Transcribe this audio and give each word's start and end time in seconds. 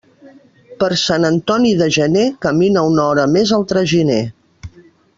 Per 0.83 0.89
Sant 1.01 1.27
Antoni 1.29 1.75
de 1.83 1.89
gener 1.99 2.25
camina 2.49 2.87
una 2.95 3.07
hora 3.13 3.29
més 3.37 3.55
el 3.59 3.71
traginer. 3.75 4.21